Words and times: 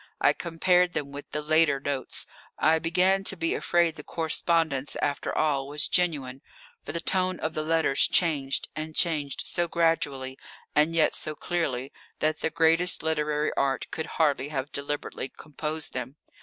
I 0.19 0.33
compared 0.33 0.93
them 0.93 1.11
with 1.11 1.29
the 1.29 1.43
later 1.43 1.79
notes. 1.79 2.25
I 2.57 2.79
began 2.79 3.23
to 3.25 3.37
be 3.37 3.53
afraid 3.53 3.93
the 3.97 4.03
correspondence, 4.03 4.95
after 4.99 5.31
all, 5.31 5.67
was 5.67 5.87
genuine, 5.87 6.41
for 6.83 6.91
the 6.91 6.99
tone 6.99 7.39
of 7.39 7.53
the 7.53 7.61
letters 7.61 8.07
changed 8.07 8.67
and 8.75 8.95
changed 8.95 9.43
so 9.45 9.67
gradually, 9.67 10.39
and 10.75 10.95
yet 10.95 11.13
so 11.13 11.35
clearly, 11.35 11.91
that 12.17 12.39
the 12.39 12.49
greatest 12.49 13.03
literary 13.03 13.51
art 13.55 13.91
could 13.91 14.07
hardly 14.17 14.47
have 14.49 14.71
deliberately 14.71 15.29
composed 15.29 15.93
them. 15.93 16.15